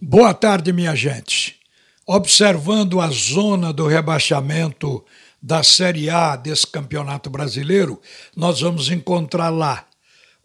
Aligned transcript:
Boa 0.00 0.32
tarde, 0.32 0.72
minha 0.72 0.94
gente. 0.94 1.56
Observando 2.06 3.00
a 3.00 3.08
zona 3.10 3.72
do 3.72 3.88
rebaixamento 3.88 5.04
da 5.42 5.64
Série 5.64 6.08
A 6.08 6.36
desse 6.36 6.68
campeonato 6.68 7.28
brasileiro, 7.28 8.00
nós 8.36 8.60
vamos 8.60 8.92
encontrar 8.92 9.48
lá 9.48 9.84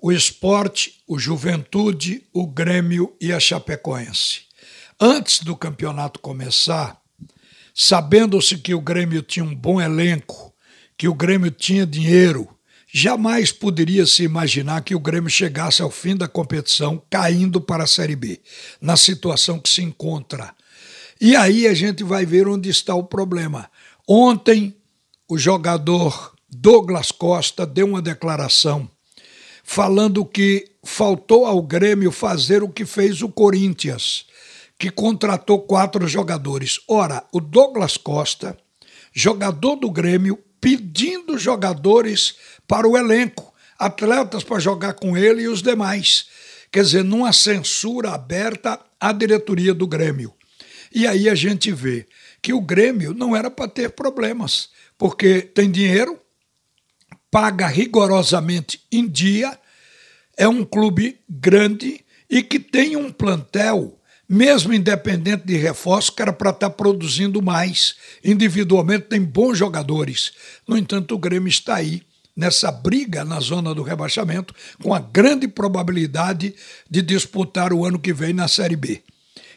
o 0.02 0.12
esporte, 0.12 1.04
o 1.08 1.20
juventude, 1.20 2.24
o 2.34 2.48
Grêmio 2.48 3.16
e 3.22 3.32
a 3.32 3.40
Chapecoense. 3.40 4.42
Antes 5.00 5.42
do 5.42 5.56
campeonato 5.56 6.20
começar, 6.20 7.00
sabendo-se 7.76 8.58
que 8.58 8.74
o 8.74 8.82
Grêmio 8.82 9.22
tinha 9.22 9.46
um 9.46 9.54
bom 9.54 9.80
elenco, 9.80 10.52
que 10.98 11.08
o 11.08 11.14
Grêmio 11.14 11.52
tinha 11.52 11.86
dinheiro, 11.86 12.50
jamais 12.94 13.52
poderia 13.52 14.06
se 14.06 14.22
imaginar 14.22 14.84
que 14.84 14.94
o 14.94 15.00
Grêmio 15.00 15.30
chegasse 15.30 15.82
ao 15.82 15.90
fim 15.90 16.16
da 16.16 16.28
competição 16.28 17.02
caindo 17.10 17.60
para 17.60 17.86
a 17.86 17.88
Série 17.88 18.16
B, 18.16 18.40
na 18.80 18.96
situação 18.96 19.60
que 19.60 19.68
se 19.68 19.82
encontra. 19.82 20.54
E 21.20 21.36
aí 21.36 21.66
a 21.66 21.74
gente 21.74 22.04
vai 22.04 22.24
ver 22.24 22.48
onde 22.48 22.70
está 22.70 22.94
o 22.94 23.04
problema. 23.04 23.68
Ontem, 24.08 24.76
o 25.28 25.40
jogador 25.40 26.34
Douglas 26.48 27.12
Costa 27.12 27.66
deu 27.66 27.88
uma 27.88 28.02
declaração 28.02 28.88
falando 29.64 30.24
que 30.24 30.70
faltou 30.84 31.46
ao 31.46 31.64
Grêmio 31.64 32.12
fazer 32.12 32.62
o 32.62 32.70
que 32.70 32.86
fez 32.86 33.22
o 33.22 33.30
Corinthians, 33.30 34.26
que 34.78 34.92
contratou 34.92 35.62
quatro 35.62 36.08
jogadores. 36.08 36.80
Ora, 36.88 37.24
o 37.32 37.40
Douglas 37.40 37.98
Costa, 37.98 38.56
jogador 39.12 39.78
do 39.78 39.90
Grêmio, 39.90 40.38
pedindo 40.64 41.38
jogadores 41.38 42.36
para 42.66 42.88
o 42.88 42.98
elenco, 42.98 43.54
atletas 43.78 44.46
para 44.46 44.62
jogar 44.62 44.94
com 44.94 45.18
ele 45.18 45.42
e 45.42 45.48
os 45.50 45.62
demais. 45.62 46.28
Quer 46.72 46.84
dizer, 46.84 47.04
numa 47.04 47.34
censura 47.34 48.12
aberta 48.12 48.80
à 48.98 49.12
diretoria 49.12 49.74
do 49.74 49.86
Grêmio. 49.86 50.34
E 50.96 51.06
aí 51.06 51.28
a 51.28 51.36
gente 51.36 51.70
vê 51.70 52.08
que 52.42 52.54
o 52.54 52.62
Grêmio 52.62 53.14
não 53.14 53.36
era 53.36 53.52
para 53.52 53.68
ter 53.68 53.90
problemas, 53.90 54.70
porque 54.98 55.42
tem 55.42 55.70
dinheiro, 55.70 56.18
paga 57.30 57.68
rigorosamente 57.68 58.80
em 58.90 59.06
dia, 59.06 59.60
é 60.38 60.48
um 60.48 60.64
clube 60.64 61.20
grande 61.30 62.06
e 62.30 62.42
que 62.42 62.58
tem 62.58 62.96
um 62.96 63.12
plantel, 63.12 64.00
mesmo 64.28 64.74
independente 64.74 65.46
de 65.46 65.58
reforço, 65.58 66.12
que 66.12 66.22
era 66.22 66.34
para 66.34 66.50
estar 66.50 66.70
tá 66.70 66.76
produzindo 66.76 67.42
mais. 67.42 67.96
Individualmente 68.24 69.06
tem 69.06 69.22
bons 69.22 69.58
jogadores. 69.58 70.32
No 70.68 70.78
entanto, 70.78 71.16
o 71.16 71.20
Grêmio 71.20 71.50
está 71.50 71.76
aí 71.76 72.02
nessa 72.36 72.72
briga 72.72 73.24
na 73.24 73.40
zona 73.40 73.74
do 73.76 73.84
rebaixamento, 73.84 74.54
com 74.82 74.94
a 74.94 75.00
grande 75.00 75.48
probabilidade 75.48 76.56
de 76.90 77.02
disputar 77.02 77.72
o 77.72 77.86
ano 77.86 78.00
que 78.00 78.12
vem 78.12 78.34
na 78.34 78.48
Série 78.48 78.76
B. 78.76 79.04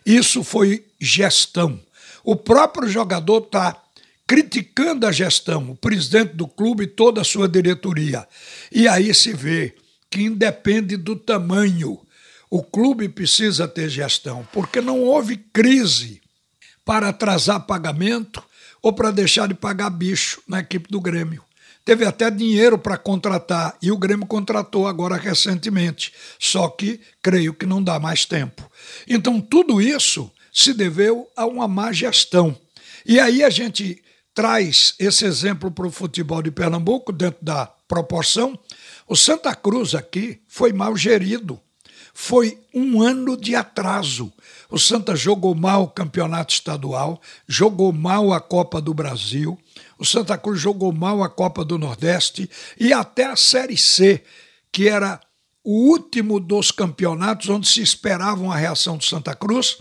Isso 0.04 0.44
foi 0.44 0.84
gestão. 1.00 1.80
O 2.22 2.36
próprio 2.36 2.88
jogador 2.88 3.38
está 3.38 3.82
criticando 4.26 5.06
a 5.06 5.12
gestão, 5.12 5.70
o 5.70 5.76
presidente 5.76 6.34
do 6.34 6.48
clube 6.48 6.84
e 6.84 6.88
toda 6.88 7.20
a 7.20 7.24
sua 7.24 7.48
diretoria. 7.48 8.26
E 8.72 8.88
aí 8.88 9.14
se 9.14 9.32
vê 9.32 9.74
que 10.10 10.22
independe 10.22 10.96
do 10.96 11.16
tamanho. 11.16 12.00
O 12.50 12.62
clube 12.62 13.08
precisa 13.08 13.66
ter 13.66 13.88
gestão, 13.88 14.46
porque 14.52 14.80
não 14.80 15.00
houve 15.00 15.36
crise 15.36 16.20
para 16.84 17.08
atrasar 17.08 17.66
pagamento 17.66 18.42
ou 18.80 18.92
para 18.92 19.10
deixar 19.10 19.48
de 19.48 19.54
pagar 19.54 19.90
bicho 19.90 20.40
na 20.46 20.60
equipe 20.60 20.88
do 20.88 21.00
Grêmio. 21.00 21.42
Teve 21.84 22.04
até 22.04 22.30
dinheiro 22.30 22.76
para 22.76 22.98
contratar 22.98 23.76
e 23.80 23.92
o 23.92 23.96
Grêmio 23.96 24.26
contratou 24.26 24.88
agora 24.88 25.16
recentemente. 25.16 26.12
Só 26.38 26.68
que 26.68 27.00
creio 27.22 27.54
que 27.54 27.64
não 27.64 27.82
dá 27.82 28.00
mais 28.00 28.24
tempo. 28.24 28.68
Então, 29.06 29.40
tudo 29.40 29.80
isso 29.80 30.30
se 30.52 30.72
deveu 30.72 31.28
a 31.36 31.46
uma 31.46 31.68
má 31.68 31.92
gestão. 31.92 32.56
E 33.04 33.20
aí 33.20 33.44
a 33.44 33.50
gente 33.50 34.02
traz 34.34 34.94
esse 34.98 35.24
exemplo 35.24 35.70
para 35.70 35.86
o 35.86 35.90
futebol 35.90 36.42
de 36.42 36.50
Pernambuco, 36.50 37.12
dentro 37.12 37.44
da 37.44 37.66
proporção. 37.86 38.58
O 39.06 39.14
Santa 39.14 39.54
Cruz 39.54 39.94
aqui 39.94 40.40
foi 40.48 40.72
mal 40.72 40.96
gerido. 40.96 41.60
Foi 42.18 42.58
um 42.72 43.02
ano 43.02 43.36
de 43.36 43.54
atraso. 43.54 44.32
O 44.70 44.78
Santa 44.78 45.14
jogou 45.14 45.54
mal 45.54 45.82
o 45.82 45.88
campeonato 45.88 46.54
estadual, 46.54 47.20
jogou 47.46 47.92
mal 47.92 48.32
a 48.32 48.40
Copa 48.40 48.80
do 48.80 48.94
Brasil, 48.94 49.58
o 49.98 50.04
Santa 50.04 50.38
Cruz 50.38 50.58
jogou 50.58 50.90
mal 50.94 51.22
a 51.22 51.28
Copa 51.28 51.62
do 51.62 51.76
Nordeste 51.76 52.48
e 52.80 52.90
até 52.90 53.26
a 53.26 53.36
Série 53.36 53.76
C, 53.76 54.24
que 54.72 54.88
era 54.88 55.20
o 55.62 55.90
último 55.90 56.40
dos 56.40 56.70
campeonatos 56.70 57.50
onde 57.50 57.68
se 57.68 57.82
esperava 57.82 58.42
uma 58.42 58.56
reação 58.56 58.96
do 58.96 59.04
Santa 59.04 59.34
Cruz, 59.34 59.76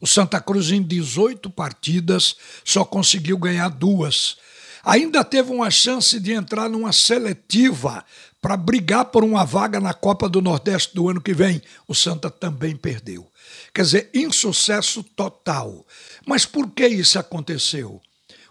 o 0.00 0.06
Santa 0.06 0.40
Cruz, 0.40 0.70
em 0.70 0.82
18 0.82 1.50
partidas, 1.50 2.36
só 2.64 2.86
conseguiu 2.86 3.36
ganhar 3.36 3.68
duas. 3.68 4.38
Ainda 4.84 5.24
teve 5.24 5.52
uma 5.52 5.70
chance 5.70 6.18
de 6.18 6.32
entrar 6.32 6.68
numa 6.68 6.92
seletiva 6.92 8.04
para 8.40 8.56
brigar 8.56 9.06
por 9.06 9.22
uma 9.22 9.44
vaga 9.44 9.78
na 9.80 9.92
Copa 9.92 10.28
do 10.28 10.40
Nordeste 10.40 10.94
do 10.94 11.08
ano 11.08 11.20
que 11.20 11.34
vem. 11.34 11.60
O 11.86 11.94
Santa 11.94 12.30
também 12.30 12.74
perdeu. 12.74 13.30
Quer 13.74 13.82
dizer, 13.82 14.10
insucesso 14.14 15.02
total. 15.02 15.86
Mas 16.26 16.46
por 16.46 16.70
que 16.70 16.86
isso 16.86 17.18
aconteceu? 17.18 18.00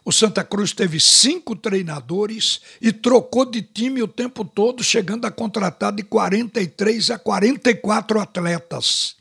O 0.06 0.12
Santa 0.12 0.44
Cruz 0.44 0.72
teve 0.72 1.00
cinco 1.00 1.56
treinadores 1.56 2.62
e 2.82 2.92
trocou 2.92 3.46
de 3.46 3.62
time 3.62 4.02
o 4.02 4.08
tempo 4.08 4.46
todo, 4.46 4.84
chegando 4.84 5.26
a 5.26 5.32
contratar 5.32 5.92
de 5.92 6.04
43 6.04 7.12
a 7.12 7.20
44 7.20 8.20
atletas. 8.20 9.16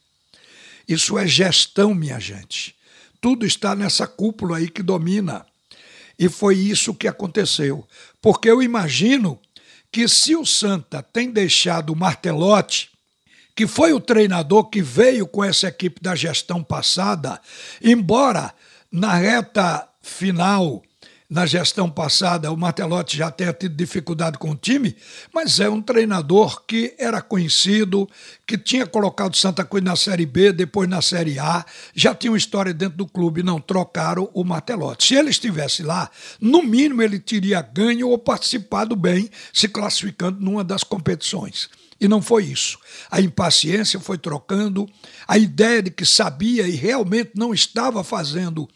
Isso 0.89 1.19
é 1.19 1.27
gestão, 1.27 1.95
minha 1.95 2.19
gente. 2.19 2.75
Tudo 3.21 3.45
está 3.45 3.75
nessa 3.75 4.07
cúpula 4.07 4.59
aí 4.59 4.71
que 4.71 4.83
domina. 4.83 5.45
E 6.19 6.29
foi 6.29 6.57
isso 6.57 6.95
que 6.95 7.07
aconteceu. 7.07 7.87
Porque 8.21 8.51
eu 8.51 8.63
imagino 8.63 9.39
que 9.91 10.09
se 10.09 10.35
o 10.35 10.45
Santa 10.45 11.03
tem 11.03 11.31
deixado 11.31 11.93
o 11.93 11.97
Martelotti, 11.97 12.91
que 13.55 13.67
foi 13.67 13.93
o 13.93 14.01
treinador 14.01 14.65
que 14.65 14.83
veio 14.83 15.27
com 15.27 15.43
essa 15.43 15.69
equipe 15.69 16.01
da 16.01 16.15
gestão 16.15 16.63
passada, 16.63 17.41
embora 17.83 18.53
na 18.91 19.15
reta 19.15 19.89
final 20.03 20.83
na 21.31 21.45
gestão 21.45 21.91
passada 21.91 22.51
o 22.51 22.57
Martelotti 22.57 23.19
já 23.19 23.31
tenha 23.31 23.53
tido 23.53 23.75
dificuldade 23.75 24.39
com 24.39 24.53
o 24.53 24.57
time, 24.57 24.97
mas 25.33 25.61
é 25.61 25.69
um 25.69 25.83
treinador 25.83 26.65
que 26.65 26.95
era 26.99 27.21
conhecido, 27.21 28.09
que 28.47 28.57
tinha 28.57 28.87
colocado 28.87 29.37
Santa 29.37 29.65
Cruz 29.65 29.85
na 29.85 29.95
Série 29.95 30.25
B, 30.25 30.53
depois 30.53 30.89
na 30.89 31.03
Série 31.03 31.39
A, 31.39 31.67
já 31.95 32.15
tinha 32.15 32.31
uma 32.31 32.39
história 32.39 32.73
dentro 32.73 32.97
do 32.97 33.07
clube, 33.07 33.43
não 33.43 33.61
trocaram 33.61 34.31
o 34.33 34.43
Martelotti. 34.43 35.09
Se 35.09 35.15
ele 35.15 35.29
estivesse 35.29 35.83
lá, 35.83 36.11
no 36.41 36.63
mínimo 36.63 37.03
ele 37.03 37.19
teria 37.19 37.61
ganho 37.61 38.09
ou 38.09 38.19
participado 38.19 38.97
bem, 38.97 39.29
se 39.53 39.69
classificando 39.69 40.41
numa 40.41 40.65
das 40.65 40.83
competições. 40.83 41.69
E 42.01 42.09
não 42.09 42.23
foi 42.23 42.45
isso. 42.45 42.79
A 43.11 43.21
impaciência 43.21 43.99
foi 44.01 44.17
trocando, 44.17 44.89
a 45.27 45.37
ideia 45.37 45.83
de 45.83 45.91
que 45.91 46.07
sabia 46.07 46.67
e 46.67 46.71
realmente 46.71 47.33
não 47.35 47.53
estava 47.53 48.03
fazendo 48.05 48.69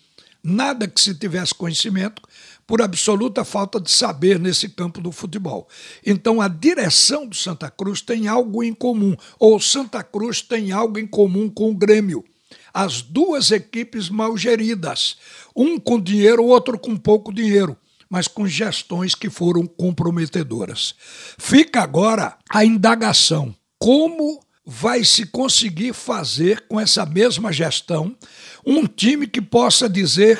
nada 0.42 0.88
que 0.88 1.00
se 1.00 1.14
tivesse 1.14 1.54
conhecimento, 1.54 2.22
por 2.66 2.80
absoluta 2.80 3.44
falta 3.44 3.80
de 3.80 3.91
saber 3.91 4.38
nesse 4.38 4.69
campo 4.69 5.00
do 5.00 5.12
futebol. 5.12 5.69
Então 6.04 6.41
a 6.41 6.48
direção 6.48 7.26
do 7.26 7.34
Santa 7.34 7.70
Cruz 7.70 8.00
tem 8.00 8.28
algo 8.28 8.62
em 8.62 8.72
comum, 8.72 9.16
ou 9.38 9.60
Santa 9.60 10.02
Cruz 10.02 10.41
tem 10.41 10.72
algo 10.72 10.98
em 10.98 11.06
comum 11.06 11.48
com 11.48 11.70
o 11.70 11.75
Grêmio. 11.75 12.25
As 12.72 13.02
duas 13.02 13.50
equipes 13.50 14.08
mal 14.08 14.36
geridas, 14.36 15.16
um 15.54 15.78
com 15.78 16.00
dinheiro, 16.00 16.42
o 16.42 16.48
outro 16.48 16.78
com 16.78 16.97
pouco 16.97 17.32
dinheiro 17.32 17.76
mas 18.12 18.28
com 18.28 18.47
gestões 18.47 19.14
que 19.14 19.31
foram 19.31 19.66
comprometedoras. 19.66 20.94
Fica 21.38 21.81
agora 21.81 22.36
a 22.50 22.62
indagação: 22.62 23.56
como 23.78 24.41
vai 24.65 25.05
se 25.05 25.27
conseguir 25.27 25.93
fazer 25.93 26.65
com 26.69 26.78
essa 26.78 27.05
mesma 27.05 27.53
gestão 27.53 28.17
um 28.65 28.87
time 28.87 29.26
que 29.26 29.43
possa 29.43 29.88
dizer 29.88 30.38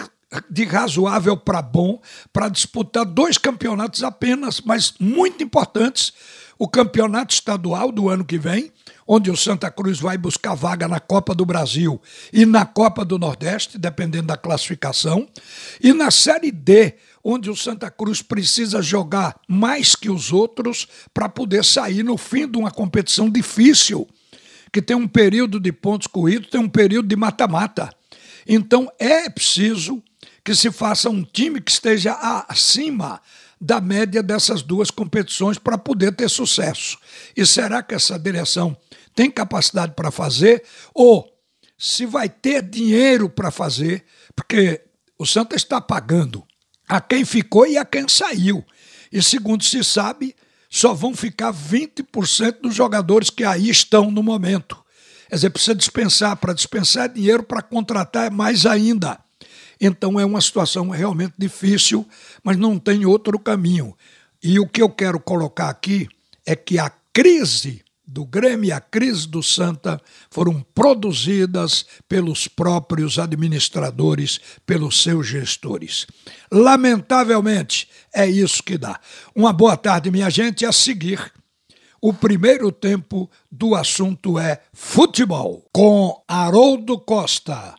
de 0.51 0.65
razoável 0.65 1.37
para 1.37 1.61
bom 1.61 2.01
para 2.33 2.49
disputar 2.49 3.05
dois 3.05 3.37
campeonatos 3.37 4.03
apenas, 4.03 4.61
mas 4.61 4.95
muito 4.99 5.43
importantes. 5.43 6.13
O 6.59 6.69
campeonato 6.69 7.35
estadual 7.35 7.91
do 7.91 8.09
ano 8.09 8.25
que 8.25 8.39
vem, 8.39 8.73
onde 9.07 9.31
o 9.31 9.37
Santa 9.37 9.71
Cruz 9.71 9.99
vai 9.99 10.17
buscar 10.17 10.55
vaga 10.55 10.87
na 10.87 11.01
Copa 11.01 11.35
do 11.35 11.45
Brasil 11.45 12.01
e 12.33 12.47
na 12.47 12.65
Copa 12.65 13.05
do 13.05 13.19
Nordeste, 13.19 13.77
dependendo 13.77 14.29
da 14.29 14.37
classificação, 14.37 15.29
e 15.83 15.93
na 15.93 16.11
Série 16.11 16.53
D, 16.53 16.95
onde 17.25 17.51
o 17.51 17.57
Santa 17.57 17.91
Cruz 17.91 18.21
precisa 18.21 18.83
jogar 18.83 19.39
mais 19.47 19.95
que 19.95 20.11
os 20.11 20.33
outros 20.33 20.89
para 21.15 21.29
poder 21.29 21.65
sair 21.65 22.03
no 22.03 22.17
fim 22.17 22.49
de 22.49 22.59
uma 22.59 22.71
competição 22.71 23.31
difícil, 23.31 24.09
que 24.73 24.83
tem 24.83 24.97
um 24.97 25.07
período 25.07 25.61
de 25.61 25.71
pontos 25.73 26.07
corridos, 26.07 26.51
tem 26.51 26.61
um 26.61 26.69
período 26.69 27.09
de 27.09 27.17
mata-mata. 27.17 27.91
Então 28.47 28.91
é 28.99 29.29
preciso 29.29 30.03
que 30.45 30.55
se 30.55 30.71
faça 30.73 31.09
um 31.09 31.23
time 31.23 31.61
que 31.61 31.71
esteja 31.71 32.15
acima 32.49 33.21
da 33.61 33.81
média 33.81 34.23
dessas 34.23 34.61
duas 34.61 34.91
competições 34.91 35.57
para 35.57 35.79
poder 35.79 36.13
ter 36.17 36.29
sucesso. 36.29 36.99
E 37.37 37.47
será 37.47 37.81
que 37.83 37.95
essa 37.95 38.19
direção 38.19 38.77
tem 39.15 39.31
capacidade 39.31 39.95
para 39.95 40.11
fazer? 40.11 40.65
Ou 40.93 41.33
se 41.79 42.05
vai 42.05 42.29
ter 42.29 42.63
dinheiro 42.63 43.29
para 43.29 43.53
fazer, 43.53 44.05
porque 44.35 44.83
o 45.17 45.25
Santa 45.25 45.55
está 45.55 45.81
pagando 45.81 46.45
a 46.89 47.01
quem 47.01 47.25
ficou 47.25 47.67
e 47.67 47.79
a 47.79 47.85
quem 47.85 48.09
saiu. 48.09 48.65
E 49.13 49.23
segundo 49.23 49.63
se 49.65 49.83
sabe, 49.85 50.35
só 50.71 50.95
vão 50.95 51.15
ficar 51.15 51.53
20% 51.53 52.61
dos 52.63 52.75
jogadores 52.75 53.29
que 53.29 53.45
aí 53.45 53.69
estão 53.69 54.11
no 54.11 54.23
momento. 54.23 54.83
Quer 55.29 55.37
dizer, 55.37 55.51
precisa 55.51 55.75
dispensar. 55.75 56.37
Para 56.37 56.53
dispensar 56.53 57.09
dinheiro, 57.09 57.43
para 57.43 57.63
contratar 57.63 58.27
é 58.27 58.31
mais 58.31 58.67
ainda. 58.67 59.19
Então 59.81 60.19
é 60.19 60.25
uma 60.25 60.41
situação 60.41 60.91
realmente 60.91 61.35
difícil, 61.37 62.07
mas 62.43 62.57
não 62.57 62.79
tem 62.79 63.05
outro 63.05 63.39
caminho. 63.39 63.97
E 64.43 64.59
o 64.61 64.67
que 64.67 64.81
eu 64.81 64.89
quero 64.89 65.19
colocar 65.19 65.69
aqui 65.69 66.09
é 66.47 66.55
que 66.55 66.79
a 66.79 66.91
crise 67.13 67.83
do 68.07 68.25
Grêmio 68.25 68.69
e 68.69 68.73
a 68.73 68.81
crise 68.81 69.27
do 69.27 69.43
Santa 69.43 70.01
foram 70.31 70.61
produzidas 70.75 71.87
pelos 72.09 72.49
próprios 72.49 73.19
administradores, 73.19 74.41
pelos 74.67 75.03
seus 75.03 75.27
gestores. 75.27 76.07
Lamentavelmente, 76.51 77.89
é 78.15 78.27
isso 78.27 78.63
que 78.63 78.77
dá. 78.77 79.01
Uma 79.35 79.53
boa 79.53 79.77
tarde, 79.77 80.11
minha 80.11 80.29
gente. 80.29 80.67
A 80.67 80.73
seguir, 80.73 81.33
o 82.01 82.13
primeiro 82.13 82.73
tempo 82.73 83.31
do 83.51 83.75
assunto 83.75 84.39
é 84.39 84.61
futebol, 84.73 85.65
com 85.73 86.21
Haroldo 86.27 86.99
Costa. 86.99 87.77